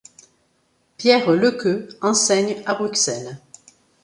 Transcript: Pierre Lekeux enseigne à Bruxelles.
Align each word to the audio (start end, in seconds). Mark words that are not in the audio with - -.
Pierre 0.97 1.29
Lekeux 1.31 1.87
enseigne 2.01 2.59
à 2.65 2.73
Bruxelles. 2.73 3.37